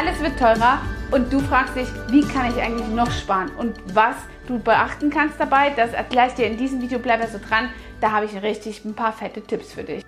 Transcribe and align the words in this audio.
Alles 0.00 0.18
wird 0.20 0.38
teurer 0.38 0.80
und 1.10 1.30
du 1.30 1.40
fragst 1.40 1.76
dich, 1.76 1.86
wie 2.08 2.22
kann 2.22 2.50
ich 2.50 2.56
eigentlich 2.62 2.88
noch 2.88 3.10
sparen 3.10 3.50
und 3.58 3.76
was 3.94 4.16
du 4.46 4.58
beachten 4.58 5.10
kannst 5.10 5.38
dabei, 5.38 5.74
das 5.76 5.92
erkläre 5.92 6.28
ich 6.28 6.32
dir 6.32 6.46
in 6.46 6.56
diesem 6.56 6.80
Video. 6.80 6.98
Bleib 6.98 7.20
also 7.20 7.36
dran, 7.38 7.68
da 8.00 8.10
habe 8.10 8.24
ich 8.24 8.40
richtig 8.40 8.82
ein 8.86 8.94
paar 8.94 9.12
fette 9.12 9.42
Tipps 9.42 9.74
für 9.74 9.84
dich. 9.84 10.02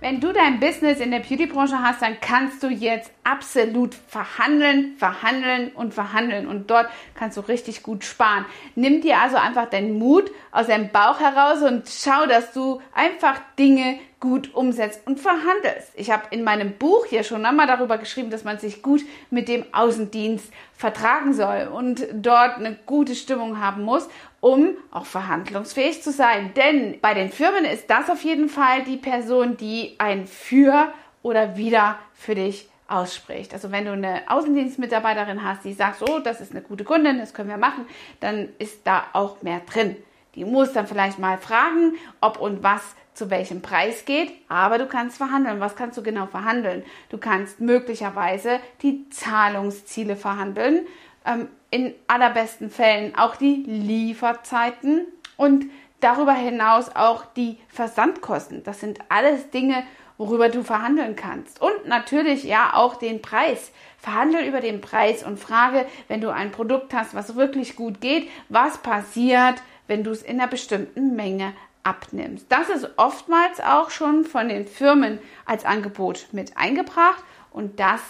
Wenn 0.00 0.20
du 0.20 0.30
dein 0.30 0.60
Business 0.60 1.00
in 1.00 1.10
der 1.10 1.20
Beauty-Branche 1.20 1.82
hast, 1.82 2.02
dann 2.02 2.20
kannst 2.20 2.62
du 2.62 2.68
jetzt 2.68 3.10
absolut 3.24 3.94
verhandeln, 3.94 4.94
verhandeln 4.98 5.70
und 5.70 5.94
verhandeln 5.94 6.46
und 6.46 6.70
dort 6.70 6.90
kannst 7.14 7.38
du 7.38 7.40
richtig 7.40 7.82
gut 7.82 8.04
sparen. 8.04 8.44
Nimm 8.74 9.00
dir 9.00 9.18
also 9.20 9.38
einfach 9.38 9.70
deinen 9.70 9.98
Mut 9.98 10.30
aus 10.52 10.66
deinem 10.66 10.90
Bauch 10.90 11.18
heraus 11.18 11.62
und 11.62 11.88
schau, 11.88 12.26
dass 12.26 12.52
du 12.52 12.82
einfach 12.94 13.40
Dinge 13.58 13.98
gut 14.18 14.54
umsetzt 14.54 15.02
und 15.06 15.20
verhandelst. 15.20 15.92
Ich 15.94 16.10
habe 16.10 16.24
in 16.30 16.42
meinem 16.42 16.72
Buch 16.72 17.04
hier 17.06 17.22
schon 17.22 17.44
einmal 17.44 17.66
darüber 17.66 17.98
geschrieben, 17.98 18.30
dass 18.30 18.44
man 18.44 18.58
sich 18.58 18.82
gut 18.82 19.02
mit 19.30 19.48
dem 19.48 19.64
Außendienst 19.72 20.50
vertragen 20.72 21.34
soll 21.34 21.68
und 21.72 22.06
dort 22.14 22.56
eine 22.56 22.78
gute 22.86 23.14
Stimmung 23.14 23.60
haben 23.60 23.82
muss, 23.82 24.08
um 24.40 24.76
auch 24.90 25.04
verhandlungsfähig 25.04 26.02
zu 26.02 26.12
sein. 26.12 26.52
Denn 26.54 26.98
bei 27.00 27.12
den 27.12 27.30
Firmen 27.30 27.64
ist 27.64 27.90
das 27.90 28.08
auf 28.08 28.22
jeden 28.22 28.48
Fall 28.48 28.84
die 28.84 28.96
Person, 28.96 29.56
die 29.56 29.96
ein 29.98 30.26
Für 30.26 30.92
oder 31.22 31.56
Wider 31.56 31.98
für 32.14 32.34
dich 32.34 32.68
ausspricht. 32.88 33.52
Also 33.52 33.72
wenn 33.72 33.84
du 33.84 33.92
eine 33.92 34.22
Außendienstmitarbeiterin 34.28 35.42
hast, 35.42 35.64
die 35.64 35.72
sagt, 35.72 36.02
oh, 36.08 36.20
das 36.20 36.40
ist 36.40 36.52
eine 36.52 36.62
gute 36.62 36.84
Kundin, 36.84 37.18
das 37.18 37.34
können 37.34 37.48
wir 37.48 37.56
machen, 37.58 37.86
dann 38.20 38.48
ist 38.58 38.86
da 38.86 39.06
auch 39.12 39.42
mehr 39.42 39.60
drin. 39.60 39.96
Die 40.36 40.44
muss 40.44 40.72
dann 40.72 40.86
vielleicht 40.86 41.18
mal 41.18 41.38
fragen, 41.38 41.94
ob 42.20 42.38
und 42.38 42.62
was 42.62 42.82
zu 43.14 43.30
welchem 43.30 43.62
Preis 43.62 44.04
geht, 44.04 44.32
aber 44.48 44.78
du 44.78 44.86
kannst 44.86 45.16
verhandeln. 45.16 45.58
Was 45.58 45.74
kannst 45.74 45.96
du 45.96 46.02
genau 46.02 46.26
verhandeln? 46.26 46.84
Du 47.08 47.18
kannst 47.18 47.60
möglicherweise 47.60 48.60
die 48.82 49.08
Zahlungsziele 49.08 50.16
verhandeln, 50.16 50.86
ähm, 51.24 51.48
in 51.70 51.94
allerbesten 52.06 52.70
Fällen 52.70 53.16
auch 53.16 53.36
die 53.36 53.64
Lieferzeiten 53.66 55.06
und 55.36 55.64
darüber 56.00 56.34
hinaus 56.34 56.94
auch 56.94 57.24
die 57.24 57.58
Versandkosten. 57.68 58.62
Das 58.62 58.80
sind 58.80 58.98
alles 59.08 59.50
Dinge, 59.50 59.82
worüber 60.18 60.48
du 60.48 60.62
verhandeln 60.62 61.16
kannst. 61.16 61.60
Und 61.60 61.86
natürlich 61.86 62.44
ja 62.44 62.74
auch 62.74 62.96
den 62.96 63.22
Preis. 63.22 63.72
Verhandel 63.98 64.44
über 64.44 64.60
den 64.60 64.80
Preis 64.80 65.24
und 65.24 65.38
frage, 65.38 65.86
wenn 66.08 66.20
du 66.20 66.30
ein 66.30 66.52
Produkt 66.52 66.94
hast, 66.94 67.14
was 67.14 67.34
wirklich 67.34 67.76
gut 67.76 68.00
geht, 68.00 68.28
was 68.48 68.78
passiert, 68.78 69.56
wenn 69.86 70.04
du 70.04 70.10
es 70.10 70.22
in 70.22 70.40
einer 70.40 70.48
bestimmten 70.48 71.16
Menge 71.16 71.52
abnimmst. 71.82 72.46
Das 72.48 72.68
ist 72.68 72.90
oftmals 72.96 73.60
auch 73.60 73.90
schon 73.90 74.24
von 74.24 74.48
den 74.48 74.66
Firmen 74.66 75.20
als 75.44 75.64
Angebot 75.64 76.28
mit 76.32 76.56
eingebracht 76.56 77.22
und 77.50 77.78
das 77.78 78.00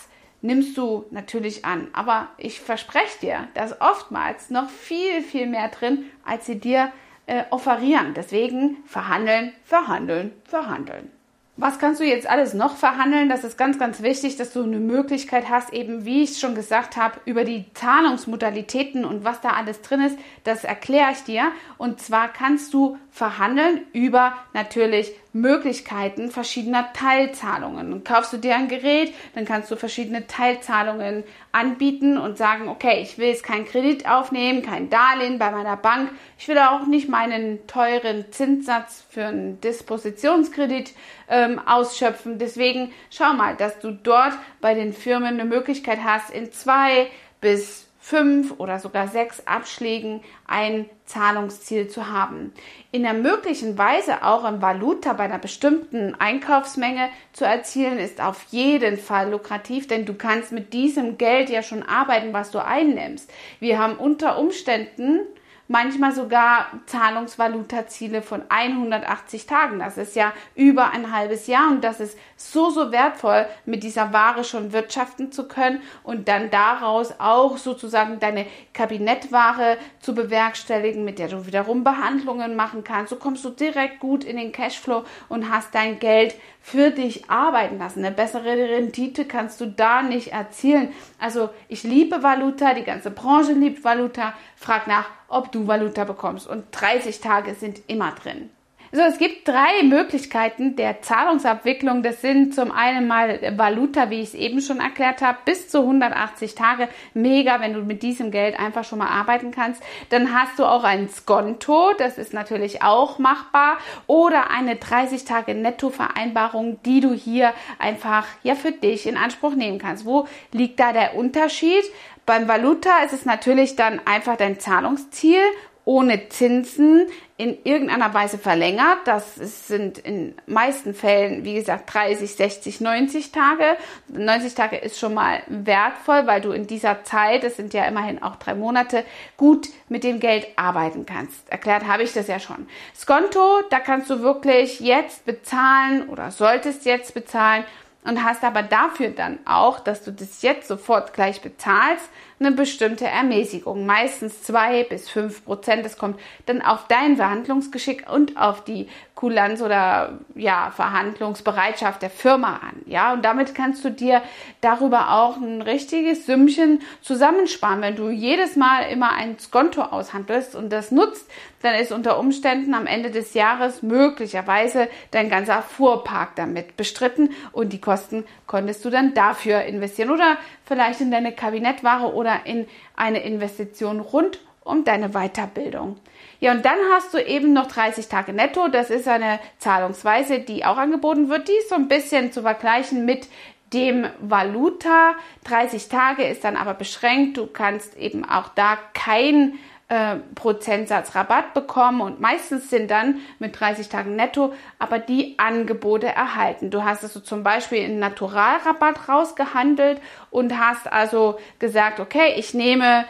nimmst 0.40 0.76
du 0.76 1.04
natürlich 1.10 1.64
an. 1.64 1.88
Aber 1.92 2.28
ich 2.38 2.60
verspreche 2.60 3.20
dir, 3.20 3.48
dass 3.54 3.80
oftmals 3.80 4.50
noch 4.50 4.70
viel, 4.70 5.22
viel 5.22 5.46
mehr 5.46 5.68
drin, 5.68 6.06
als 6.24 6.46
sie 6.46 6.58
dir 6.58 6.92
äh, 7.26 7.44
offerieren. 7.50 8.14
Deswegen 8.14 8.78
verhandeln, 8.86 9.52
verhandeln, 9.64 10.32
verhandeln. 10.44 11.10
Was 11.58 11.78
kannst 11.78 12.00
du 12.00 12.04
jetzt 12.04 12.28
alles 12.28 12.52
noch 12.52 12.76
verhandeln? 12.76 13.30
Das 13.30 13.42
ist 13.42 13.56
ganz, 13.56 13.78
ganz 13.78 14.02
wichtig, 14.02 14.36
dass 14.36 14.52
du 14.52 14.62
eine 14.62 14.78
Möglichkeit 14.78 15.48
hast, 15.48 15.72
eben 15.72 16.04
wie 16.04 16.22
ich 16.22 16.38
schon 16.38 16.54
gesagt 16.54 16.98
habe, 16.98 17.18
über 17.24 17.44
die 17.44 17.64
Zahlungsmodalitäten 17.72 19.06
und 19.06 19.24
was 19.24 19.40
da 19.40 19.50
alles 19.50 19.80
drin 19.80 20.02
ist, 20.02 20.18
das 20.44 20.64
erkläre 20.64 21.12
ich 21.12 21.24
dir. 21.24 21.50
Und 21.78 21.98
zwar 21.98 22.28
kannst 22.28 22.74
du 22.74 22.98
verhandeln 23.16 23.80
über 23.94 24.34
natürlich 24.52 25.10
Möglichkeiten 25.32 26.30
verschiedener 26.30 26.92
Teilzahlungen. 26.92 27.94
Und 27.94 28.04
kaufst 28.04 28.34
du 28.34 28.36
dir 28.36 28.54
ein 28.54 28.68
Gerät, 28.68 29.14
dann 29.34 29.46
kannst 29.46 29.70
du 29.70 29.76
verschiedene 29.76 30.26
Teilzahlungen 30.26 31.24
anbieten 31.50 32.18
und 32.18 32.36
sagen, 32.36 32.68
okay, 32.68 33.00
ich 33.00 33.16
will 33.16 33.28
jetzt 33.28 33.42
keinen 33.42 33.64
Kredit 33.64 34.06
aufnehmen, 34.06 34.60
kein 34.60 34.90
Darlehen 34.90 35.38
bei 35.38 35.50
meiner 35.50 35.78
Bank. 35.78 36.10
Ich 36.38 36.46
will 36.46 36.58
auch 36.58 36.86
nicht 36.86 37.08
meinen 37.08 37.66
teuren 37.66 38.26
Zinssatz 38.32 39.06
für 39.08 39.24
einen 39.24 39.62
Dispositionskredit 39.62 40.92
ähm, 41.30 41.58
ausschöpfen. 41.58 42.38
Deswegen 42.38 42.92
schau 43.08 43.32
mal, 43.32 43.56
dass 43.56 43.78
du 43.78 43.92
dort 43.92 44.34
bei 44.60 44.74
den 44.74 44.92
Firmen 44.92 45.40
eine 45.40 45.46
Möglichkeit 45.46 46.00
hast, 46.04 46.30
in 46.30 46.52
zwei 46.52 47.06
bis 47.40 47.85
fünf 48.06 48.54
oder 48.58 48.78
sogar 48.78 49.08
sechs 49.08 49.42
Abschlägen 49.48 50.20
ein 50.46 50.88
Zahlungsziel 51.06 51.88
zu 51.88 52.08
haben. 52.08 52.52
In 52.92 53.02
der 53.02 53.14
möglichen 53.14 53.76
Weise 53.76 54.22
auch 54.22 54.48
im 54.48 54.62
Valuta 54.62 55.12
bei 55.14 55.24
einer 55.24 55.40
bestimmten 55.40 56.14
Einkaufsmenge 56.14 57.08
zu 57.32 57.44
erzielen, 57.44 57.98
ist 57.98 58.20
auf 58.20 58.44
jeden 58.50 58.96
Fall 58.96 59.30
lukrativ, 59.30 59.88
denn 59.88 60.04
du 60.04 60.14
kannst 60.14 60.52
mit 60.52 60.72
diesem 60.72 61.18
Geld 61.18 61.50
ja 61.50 61.64
schon 61.64 61.82
arbeiten, 61.82 62.32
was 62.32 62.52
du 62.52 62.64
einnimmst. 62.64 63.28
Wir 63.58 63.80
haben 63.80 63.96
unter 63.96 64.38
Umständen 64.38 65.22
manchmal 65.68 66.12
sogar 66.12 66.68
Zahlungsvalutaziele 66.86 68.22
von 68.22 68.42
180 68.48 69.46
Tagen. 69.46 69.78
Das 69.78 69.98
ist 69.98 70.16
ja 70.16 70.32
über 70.54 70.90
ein 70.90 71.12
halbes 71.12 71.46
Jahr 71.46 71.70
und 71.70 71.82
das 71.82 72.00
ist 72.00 72.18
so, 72.36 72.70
so 72.70 72.92
wertvoll, 72.92 73.46
mit 73.64 73.82
dieser 73.82 74.12
Ware 74.12 74.44
schon 74.44 74.72
wirtschaften 74.72 75.32
zu 75.32 75.48
können 75.48 75.80
und 76.02 76.28
dann 76.28 76.50
daraus 76.50 77.14
auch 77.18 77.56
sozusagen 77.56 78.20
deine 78.20 78.46
Kabinettware 78.72 79.78
zu 80.00 80.14
bewerkstelligen, 80.14 81.04
mit 81.04 81.18
der 81.18 81.28
du 81.28 81.46
wiederum 81.46 81.84
Behandlungen 81.84 82.56
machen 82.56 82.84
kannst. 82.84 83.10
So 83.10 83.16
kommst 83.16 83.44
du 83.44 83.50
direkt 83.50 84.00
gut 84.00 84.24
in 84.24 84.36
den 84.36 84.52
Cashflow 84.52 85.04
und 85.28 85.50
hast 85.50 85.74
dein 85.74 85.98
Geld 85.98 86.34
für 86.60 86.90
dich 86.90 87.30
arbeiten 87.30 87.78
lassen. 87.78 88.04
Eine 88.04 88.14
bessere 88.14 88.44
Rendite 88.44 89.24
kannst 89.24 89.60
du 89.60 89.66
da 89.66 90.02
nicht 90.02 90.32
erzielen. 90.32 90.92
Also 91.18 91.48
ich 91.68 91.84
liebe 91.84 92.22
Valuta, 92.22 92.74
die 92.74 92.82
ganze 92.82 93.12
Branche 93.12 93.52
liebt 93.52 93.84
Valuta. 93.84 94.34
Frag 94.56 94.88
nach, 94.88 95.06
ob 95.28 95.52
du 95.52 95.66
Valuta 95.66 96.04
bekommst. 96.04 96.46
Und 96.46 96.64
30 96.72 97.20
Tage 97.20 97.54
sind 97.54 97.80
immer 97.88 98.12
drin. 98.12 98.50
So, 98.92 99.02
es 99.02 99.18
gibt 99.18 99.48
drei 99.48 99.82
Möglichkeiten 99.82 100.76
der 100.76 101.02
Zahlungsabwicklung. 101.02 102.04
Das 102.04 102.20
sind 102.20 102.54
zum 102.54 102.70
einen 102.70 103.08
mal 103.08 103.40
Valuta, 103.56 104.10
wie 104.10 104.20
ich 104.20 104.28
es 104.28 104.34
eben 104.34 104.60
schon 104.60 104.78
erklärt 104.78 105.22
habe, 105.22 105.38
bis 105.44 105.68
zu 105.68 105.80
180 105.80 106.54
Tage. 106.54 106.88
Mega, 107.12 107.60
wenn 107.60 107.74
du 107.74 107.80
mit 107.80 108.04
diesem 108.04 108.30
Geld 108.30 108.58
einfach 108.58 108.84
schon 108.84 109.00
mal 109.00 109.08
arbeiten 109.08 109.50
kannst. 109.50 109.82
Dann 110.10 110.32
hast 110.32 110.58
du 110.58 110.64
auch 110.64 110.84
ein 110.84 111.08
Skonto, 111.08 111.92
das 111.98 112.16
ist 112.16 112.32
natürlich 112.32 112.82
auch 112.82 113.18
machbar. 113.18 113.78
Oder 114.06 114.50
eine 114.50 114.76
30 114.76 115.24
Tage 115.24 115.54
Nettovereinbarung, 115.54 116.80
die 116.84 117.00
du 117.00 117.12
hier 117.12 117.52
einfach 117.78 118.26
ja 118.44 118.54
für 118.54 118.72
dich 118.72 119.06
in 119.06 119.16
Anspruch 119.16 119.56
nehmen 119.56 119.78
kannst. 119.78 120.06
Wo 120.06 120.28
liegt 120.52 120.78
da 120.78 120.92
der 120.92 121.16
Unterschied? 121.16 121.84
Beim 122.26 122.48
Valuta 122.48 123.04
ist 123.04 123.12
es 123.12 123.24
natürlich 123.24 123.76
dann 123.76 124.00
einfach 124.04 124.36
dein 124.36 124.58
Zahlungsziel 124.58 125.40
ohne 125.84 126.28
Zinsen 126.28 127.06
in 127.36 127.56
irgendeiner 127.62 128.12
Weise 128.12 128.38
verlängert. 128.38 128.98
Das 129.04 129.36
sind 129.36 129.98
in 129.98 130.34
meisten 130.46 130.94
Fällen, 130.94 131.44
wie 131.44 131.54
gesagt, 131.54 131.94
30, 131.94 132.34
60, 132.34 132.80
90 132.80 133.30
Tage. 133.30 133.76
90 134.08 134.56
Tage 134.56 134.76
ist 134.78 134.98
schon 134.98 135.14
mal 135.14 135.42
wertvoll, 135.46 136.26
weil 136.26 136.40
du 136.40 136.50
in 136.50 136.66
dieser 136.66 137.04
Zeit, 137.04 137.44
es 137.44 137.54
sind 137.54 137.72
ja 137.72 137.84
immerhin 137.84 138.20
auch 138.20 138.34
drei 138.34 138.56
Monate, 138.56 139.04
gut 139.36 139.68
mit 139.88 140.02
dem 140.02 140.18
Geld 140.18 140.48
arbeiten 140.56 141.06
kannst. 141.06 141.48
Erklärt 141.48 141.86
habe 141.86 142.02
ich 142.02 142.12
das 142.12 142.26
ja 142.26 142.40
schon. 142.40 142.66
Skonto, 142.96 143.60
da 143.70 143.78
kannst 143.78 144.10
du 144.10 144.22
wirklich 144.22 144.80
jetzt 144.80 145.24
bezahlen 145.24 146.08
oder 146.08 146.32
solltest 146.32 146.84
jetzt 146.84 147.14
bezahlen 147.14 147.64
und 148.06 148.24
hast 148.24 148.44
aber 148.44 148.62
dafür 148.62 149.10
dann 149.10 149.38
auch, 149.44 149.80
dass 149.80 150.04
du 150.04 150.12
das 150.12 150.42
jetzt 150.42 150.68
sofort 150.68 151.12
gleich 151.12 151.40
bezahlst, 151.40 152.08
eine 152.38 152.52
bestimmte 152.52 153.06
Ermäßigung, 153.06 153.86
meistens 153.86 154.42
zwei 154.42 154.84
bis 154.84 155.08
fünf 155.08 155.44
Prozent. 155.44 155.84
Das 155.84 155.96
kommt 155.96 156.20
dann 156.44 156.60
auf 156.60 156.86
dein 156.86 157.16
Verhandlungsgeschick 157.16 158.10
und 158.10 158.36
auf 158.36 158.62
die 158.62 158.88
Kulanz 159.14 159.62
oder 159.62 160.18
ja 160.34 160.70
Verhandlungsbereitschaft 160.76 162.02
der 162.02 162.10
Firma 162.10 162.56
an. 162.56 162.82
Ja, 162.84 163.14
und 163.14 163.24
damit 163.24 163.54
kannst 163.54 163.82
du 163.82 163.90
dir 163.90 164.20
darüber 164.60 165.12
auch 165.12 165.38
ein 165.38 165.62
richtiges 165.62 166.26
Sümmchen 166.26 166.82
zusammensparen, 167.00 167.80
wenn 167.80 167.96
du 167.96 168.10
jedes 168.10 168.56
Mal 168.56 168.90
immer 168.90 169.12
ein 169.12 169.38
Skonto 169.38 169.80
aushandelst 169.80 170.54
und 170.54 170.70
das 170.70 170.90
nutzt, 170.90 171.30
dann 171.62 171.74
ist 171.74 171.92
unter 171.92 172.18
Umständen 172.18 172.74
am 172.74 172.86
Ende 172.86 173.10
des 173.10 173.32
Jahres 173.32 173.82
möglicherweise 173.82 174.88
dein 175.10 175.30
ganzer 175.30 175.62
Fuhrpark 175.62 176.36
damit 176.36 176.76
bestritten 176.76 177.30
und 177.52 177.72
die 177.72 177.80
Kosten 177.80 178.24
konntest 178.46 178.84
du 178.84 178.90
dann 178.90 179.14
dafür 179.14 179.62
investieren 179.62 180.10
oder 180.10 180.36
vielleicht 180.66 181.00
in 181.00 181.10
deine 181.10 181.32
Kabinettware 181.32 182.12
oder 182.12 182.25
in 182.34 182.66
eine 182.96 183.22
Investition 183.22 184.00
rund 184.00 184.40
um 184.64 184.84
deine 184.84 185.10
Weiterbildung. 185.10 185.96
Ja, 186.40 186.52
und 186.52 186.64
dann 186.64 186.78
hast 186.92 187.14
du 187.14 187.18
eben 187.18 187.52
noch 187.52 187.66
30 187.66 188.08
Tage 188.08 188.32
netto. 188.32 188.68
Das 188.68 188.90
ist 188.90 189.08
eine 189.08 189.38
Zahlungsweise, 189.58 190.40
die 190.40 190.64
auch 190.64 190.76
angeboten 190.76 191.28
wird. 191.28 191.48
Die 191.48 191.52
ist 191.52 191.68
so 191.68 191.76
ein 191.76 191.88
bisschen 191.88 192.32
zu 192.32 192.42
vergleichen 192.42 193.04
mit 193.04 193.28
dem 193.72 194.06
Valuta. 194.20 195.14
30 195.44 195.88
Tage 195.88 196.24
ist 196.24 196.44
dann 196.44 196.56
aber 196.56 196.74
beschränkt. 196.74 197.36
Du 197.36 197.46
kannst 197.46 197.96
eben 197.96 198.24
auch 198.24 198.48
da 198.48 198.78
kein 198.92 199.54
äh, 199.88 200.16
Prozentsatz 200.34 201.14
Rabatt 201.14 201.54
bekommen 201.54 202.00
und 202.00 202.20
meistens 202.20 202.70
sind 202.70 202.90
dann 202.90 203.20
mit 203.38 203.58
30 203.58 203.88
Tagen 203.88 204.16
netto 204.16 204.52
aber 204.78 204.98
die 204.98 205.38
Angebote 205.38 206.08
erhalten. 206.08 206.70
Du 206.70 206.84
hast 206.84 207.04
also 207.04 207.20
zum 207.20 207.42
Beispiel 207.42 207.84
einen 207.84 208.00
Naturalrabatt 208.00 209.08
rausgehandelt 209.08 210.00
und 210.30 210.58
hast 210.58 210.90
also 210.92 211.38
gesagt, 211.60 212.00
okay, 212.00 212.34
ich 212.36 212.52
nehme 212.52 213.04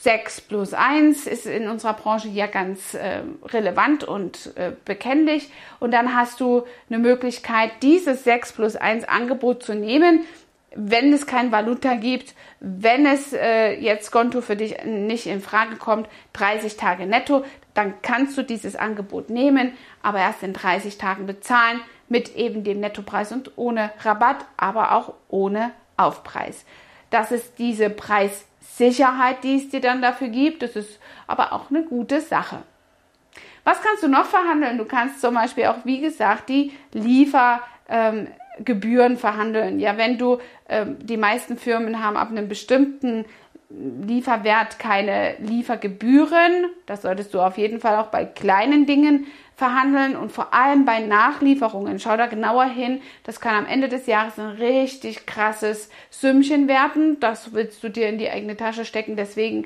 6 0.00 0.42
plus 0.42 0.74
1 0.74 1.26
ist 1.26 1.46
in 1.46 1.68
unserer 1.68 1.94
Branche 1.94 2.28
ja 2.28 2.46
ganz 2.46 2.94
äh, 2.94 3.22
relevant 3.46 4.04
und 4.04 4.52
äh, 4.56 4.72
bekennlich. 4.84 5.50
Und 5.80 5.92
dann 5.92 6.14
hast 6.14 6.40
du 6.40 6.64
eine 6.90 6.98
Möglichkeit, 6.98 7.70
dieses 7.82 8.24
6 8.24 8.52
plus 8.52 8.76
1 8.76 9.08
Angebot 9.08 9.62
zu 9.62 9.74
nehmen, 9.74 10.24
wenn 10.76 11.12
es 11.12 11.26
kein 11.26 11.52
Valuta 11.52 11.94
gibt, 11.94 12.34
wenn 12.60 13.06
es 13.06 13.32
äh, 13.32 13.72
jetzt 13.74 14.10
Konto 14.10 14.40
für 14.40 14.56
dich 14.56 14.84
nicht 14.84 15.26
in 15.26 15.40
Frage 15.40 15.76
kommt, 15.76 16.08
30 16.34 16.76
Tage 16.76 17.06
netto, 17.06 17.44
dann 17.74 17.94
kannst 18.02 18.36
du 18.38 18.42
dieses 18.42 18.76
Angebot 18.76 19.30
nehmen, 19.30 19.72
aber 20.02 20.18
erst 20.18 20.42
in 20.42 20.52
30 20.52 20.98
Tagen 20.98 21.26
bezahlen 21.26 21.80
mit 22.08 22.36
eben 22.36 22.64
dem 22.64 22.80
Nettopreis 22.80 23.32
und 23.32 23.52
ohne 23.56 23.90
Rabatt, 24.00 24.44
aber 24.56 24.92
auch 24.92 25.14
ohne 25.28 25.72
Aufpreis. 25.96 26.64
Das 27.10 27.32
ist 27.32 27.58
diese 27.58 27.90
Preissicherheit, 27.90 29.42
die 29.44 29.56
es 29.56 29.68
dir 29.70 29.80
dann 29.80 30.02
dafür 30.02 30.28
gibt. 30.28 30.62
Das 30.62 30.76
ist 30.76 31.00
aber 31.26 31.52
auch 31.52 31.70
eine 31.70 31.84
gute 31.84 32.20
Sache. 32.20 32.62
Was 33.64 33.82
kannst 33.82 34.02
du 34.02 34.08
noch 34.08 34.26
verhandeln? 34.26 34.78
Du 34.78 34.84
kannst 34.84 35.20
zum 35.20 35.34
Beispiel 35.34 35.66
auch, 35.66 35.84
wie 35.84 36.00
gesagt, 36.00 36.48
die 36.48 36.72
Liefer 36.92 37.60
ähm, 37.88 38.28
Gebühren 38.64 39.16
verhandeln. 39.16 39.80
Ja, 39.80 39.96
wenn 39.96 40.18
du, 40.18 40.38
äh, 40.68 40.86
die 41.00 41.16
meisten 41.16 41.56
Firmen 41.56 42.02
haben 42.02 42.16
ab 42.16 42.30
einem 42.30 42.48
bestimmten 42.48 43.24
Lieferwert 43.68 44.78
keine 44.78 45.36
Liefergebühren. 45.38 46.66
Das 46.86 47.02
solltest 47.02 47.34
du 47.34 47.40
auf 47.40 47.58
jeden 47.58 47.80
Fall 47.80 47.96
auch 47.96 48.06
bei 48.06 48.24
kleinen 48.24 48.86
Dingen 48.86 49.26
verhandeln 49.56 50.16
und 50.16 50.30
vor 50.30 50.54
allem 50.54 50.84
bei 50.84 51.00
Nachlieferungen. 51.00 51.98
Schau 51.98 52.16
da 52.16 52.26
genauer 52.26 52.66
hin. 52.66 53.00
Das 53.24 53.40
kann 53.40 53.56
am 53.56 53.66
Ende 53.66 53.88
des 53.88 54.06
Jahres 54.06 54.38
ein 54.38 54.50
richtig 54.50 55.26
krasses 55.26 55.90
Sümmchen 56.10 56.68
werden. 56.68 57.18
Das 57.20 57.54
willst 57.54 57.82
du 57.82 57.88
dir 57.88 58.08
in 58.08 58.18
die 58.18 58.30
eigene 58.30 58.56
Tasche 58.56 58.84
stecken. 58.84 59.16
Deswegen 59.16 59.64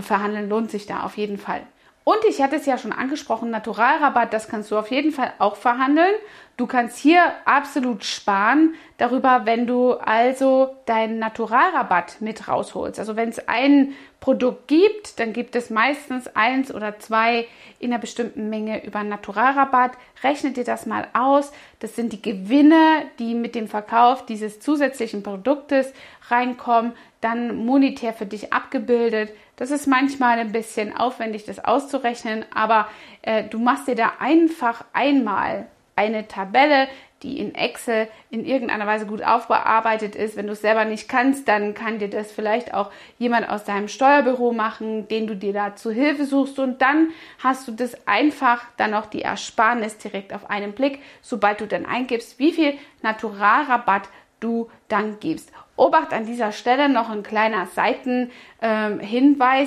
verhandeln 0.00 0.48
lohnt 0.48 0.70
sich 0.70 0.86
da 0.86 1.02
auf 1.02 1.16
jeden 1.16 1.38
Fall. 1.38 1.62
Und 2.04 2.18
ich 2.28 2.42
hatte 2.42 2.56
es 2.56 2.66
ja 2.66 2.78
schon 2.78 2.92
angesprochen, 2.92 3.50
Naturalrabatt, 3.50 4.32
das 4.32 4.48
kannst 4.48 4.70
du 4.70 4.76
auf 4.76 4.90
jeden 4.90 5.12
Fall 5.12 5.32
auch 5.38 5.54
verhandeln. 5.54 6.14
Du 6.56 6.66
kannst 6.66 6.98
hier 6.98 7.22
absolut 7.44 8.04
sparen 8.04 8.74
darüber, 8.98 9.42
wenn 9.46 9.66
du 9.66 9.92
also 9.92 10.76
deinen 10.86 11.18
Naturalrabatt 11.18 12.20
mit 12.20 12.48
rausholst. 12.48 12.98
Also 12.98 13.16
wenn 13.16 13.28
es 13.28 13.48
ein 13.48 13.94
Produkt 14.20 14.68
gibt, 14.68 15.18
dann 15.18 15.32
gibt 15.32 15.56
es 15.56 15.70
meistens 15.70 16.28
eins 16.36 16.74
oder 16.74 16.98
zwei 16.98 17.46
in 17.78 17.92
einer 17.92 18.00
bestimmten 18.00 18.50
Menge 18.50 18.84
über 18.84 19.02
Naturalrabatt. 19.02 19.92
Rechne 20.22 20.50
dir 20.50 20.64
das 20.64 20.86
mal 20.86 21.08
aus. 21.12 21.52
Das 21.78 21.96
sind 21.96 22.12
die 22.12 22.22
Gewinne, 22.22 23.06
die 23.18 23.34
mit 23.34 23.54
dem 23.54 23.68
Verkauf 23.68 24.26
dieses 24.26 24.60
zusätzlichen 24.60 25.22
Produktes 25.22 25.92
reinkommen, 26.28 26.92
dann 27.22 27.56
monetär 27.56 28.12
für 28.12 28.26
dich 28.26 28.52
abgebildet. 28.52 29.30
Das 29.56 29.70
ist 29.70 29.86
manchmal 29.86 30.38
ein 30.38 30.52
bisschen 30.52 30.94
aufwendig, 30.94 31.44
das 31.46 31.64
auszurechnen, 31.64 32.44
aber 32.54 32.88
äh, 33.22 33.44
du 33.44 33.58
machst 33.58 33.88
dir 33.88 33.94
da 33.94 34.12
einfach 34.18 34.84
einmal 34.92 35.66
eine 35.96 36.28
Tabelle, 36.28 36.88
die 37.22 37.38
in 37.38 37.54
Excel 37.54 38.08
in 38.30 38.44
irgendeiner 38.44 38.86
Weise 38.86 39.06
gut 39.06 39.22
aufbearbeitet 39.22 40.16
ist. 40.16 40.36
Wenn 40.36 40.46
du 40.46 40.54
es 40.54 40.60
selber 40.60 40.84
nicht 40.84 41.08
kannst, 41.08 41.46
dann 41.46 41.74
kann 41.74 42.00
dir 42.00 42.10
das 42.10 42.32
vielleicht 42.32 42.74
auch 42.74 42.90
jemand 43.18 43.48
aus 43.48 43.62
deinem 43.62 43.86
Steuerbüro 43.86 44.52
machen, 44.52 45.06
den 45.06 45.28
du 45.28 45.36
dir 45.36 45.52
da 45.52 45.76
zu 45.76 45.92
Hilfe 45.92 46.24
suchst 46.24 46.58
und 46.58 46.82
dann 46.82 47.10
hast 47.38 47.68
du 47.68 47.72
das 47.72 48.08
einfach 48.08 48.64
dann 48.76 48.94
auch 48.94 49.06
die 49.06 49.22
Ersparnis 49.22 49.98
direkt 49.98 50.32
auf 50.32 50.50
einen 50.50 50.72
Blick, 50.72 50.98
sobald 51.20 51.60
du 51.60 51.66
dann 51.66 51.86
eingibst, 51.86 52.40
wie 52.40 52.52
viel 52.52 52.74
Naturalrabatt 53.02 54.08
du 54.40 54.68
dann 54.88 55.20
gibst. 55.20 55.52
Obacht 55.76 56.12
an 56.12 56.26
dieser 56.26 56.52
Stelle 56.52 56.90
noch 56.90 57.08
ein 57.08 57.22
kleiner 57.22 57.66
Seitenhinweis. 57.66 58.30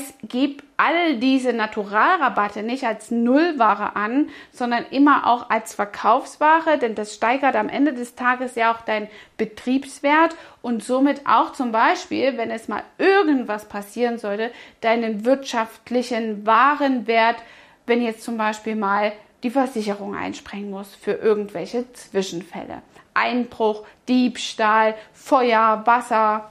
Ähm, 0.10 0.16
Gib 0.28 0.64
all 0.78 1.18
diese 1.18 1.52
Naturalrabatte 1.52 2.62
nicht 2.62 2.84
als 2.84 3.10
Nullware 3.10 3.96
an, 3.96 4.30
sondern 4.52 4.86
immer 4.92 5.26
auch 5.26 5.50
als 5.50 5.74
Verkaufsware, 5.74 6.78
denn 6.78 6.94
das 6.96 7.16
steigert 7.16 7.56
am 7.56 7.70
Ende 7.70 7.94
des 7.94 8.16
Tages 8.16 8.56
ja 8.56 8.74
auch 8.74 8.82
deinen 8.82 9.08
Betriebswert 9.38 10.36
und 10.62 10.84
somit 10.84 11.22
auch 11.26 11.54
zum 11.54 11.72
Beispiel, 11.72 12.38
wenn 12.38 12.52
es 12.52 12.68
mal 12.68 12.84
irgendwas 12.98 13.66
passieren 13.66 14.20
sollte, 14.20 14.52
deinen 14.82 15.26
wirtschaftlichen 15.26 16.46
Warenwert, 16.46 17.38
wenn 17.86 18.02
jetzt 18.02 18.24
zum 18.24 18.38
Beispiel 18.38 18.76
mal 18.76 19.14
die 19.44 19.50
Versicherung 19.50 20.16
einspringen 20.16 20.72
muss 20.72 20.96
für 20.96 21.14
irgendwelche 21.14 21.92
Zwischenfälle. 21.94 22.82
Einbruch, 23.14 23.86
Diebstahl, 24.08 24.96
Feuer, 25.14 25.84
Wasser. 25.86 26.50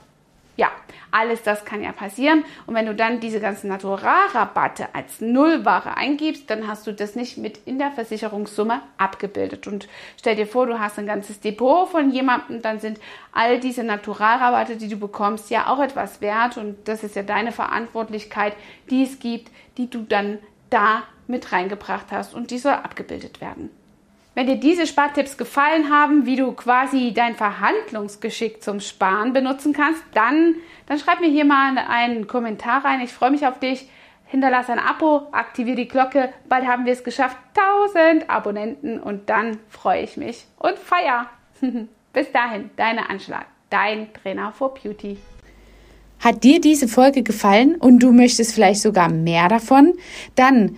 Ja, 0.57 0.71
alles 1.11 1.43
das 1.43 1.65
kann 1.65 1.83
ja 1.83 1.91
passieren. 1.91 2.45
Und 2.65 2.75
wenn 2.75 2.85
du 2.85 2.95
dann 2.95 3.19
diese 3.19 3.41
ganzen 3.41 3.67
Naturalrabatte 3.67 4.95
als 4.95 5.19
Nullware 5.19 5.97
eingibst, 5.97 6.49
dann 6.49 6.67
hast 6.67 6.87
du 6.87 6.93
das 6.93 7.15
nicht 7.15 7.37
mit 7.37 7.59
in 7.65 7.79
der 7.79 7.91
Versicherungssumme 7.91 8.81
abgebildet. 8.97 9.67
Und 9.67 9.89
stell 10.17 10.37
dir 10.37 10.47
vor, 10.47 10.65
du 10.65 10.79
hast 10.79 10.97
ein 10.97 11.05
ganzes 11.05 11.41
Depot 11.41 11.89
von 11.89 12.09
jemandem, 12.11 12.61
dann 12.61 12.79
sind 12.79 13.01
all 13.33 13.59
diese 13.59 13.83
Naturalrabatte, 13.83 14.77
die 14.77 14.87
du 14.87 14.95
bekommst, 14.95 15.49
ja 15.49 15.67
auch 15.67 15.81
etwas 15.81 16.21
wert. 16.21 16.57
Und 16.57 16.87
das 16.87 17.03
ist 17.03 17.17
ja 17.17 17.23
deine 17.23 17.51
Verantwortlichkeit, 17.51 18.53
die 18.89 19.03
es 19.03 19.19
gibt, 19.19 19.51
die 19.77 19.89
du 19.89 20.03
dann 20.03 20.39
da 20.69 21.03
mit 21.27 21.51
reingebracht 21.51 22.07
hast 22.11 22.33
und 22.33 22.51
die 22.51 22.57
soll 22.57 22.73
abgebildet 22.73 23.41
werden. 23.41 23.69
Wenn 24.35 24.47
dir 24.47 24.57
diese 24.57 24.85
Spartipps 24.85 25.37
gefallen 25.37 25.89
haben, 25.89 26.25
wie 26.25 26.35
du 26.35 26.51
quasi 26.51 27.13
dein 27.13 27.35
Verhandlungsgeschick 27.35 28.61
zum 28.61 28.81
Sparen 28.81 29.31
benutzen 29.31 29.71
kannst, 29.71 30.03
dann, 30.13 30.55
dann 30.87 30.99
schreib 30.99 31.21
mir 31.21 31.29
hier 31.29 31.45
mal 31.45 31.77
einen 31.77 32.27
Kommentar 32.27 32.83
rein. 32.83 32.99
Ich 32.99 33.13
freue 33.13 33.31
mich 33.31 33.47
auf 33.47 33.59
dich. 33.59 33.89
Hinterlass 34.25 34.69
ein 34.69 34.79
Abo, 34.79 35.27
aktiviere 35.31 35.77
die 35.77 35.87
Glocke. 35.87 36.33
Bald 36.49 36.67
haben 36.67 36.85
wir 36.85 36.91
es 36.91 37.05
geschafft. 37.05 37.37
1000 37.93 38.29
Abonnenten 38.29 38.99
und 38.99 39.29
dann 39.29 39.59
freue 39.69 40.01
ich 40.01 40.17
mich 40.17 40.45
und 40.57 40.77
feier. 40.77 41.29
Bis 42.13 42.31
dahin, 42.33 42.71
deine 42.75 43.09
Anschlag, 43.09 43.45
dein 43.69 44.11
Trainer 44.13 44.51
for 44.51 44.73
Beauty. 44.73 45.17
Hat 46.19 46.43
dir 46.43 46.59
diese 46.59 46.87
Folge 46.87 47.23
gefallen 47.23 47.75
und 47.75 47.99
du 47.99 48.11
möchtest 48.11 48.53
vielleicht 48.53 48.81
sogar 48.81 49.09
mehr 49.09 49.47
davon? 49.47 49.93
Dann 50.35 50.77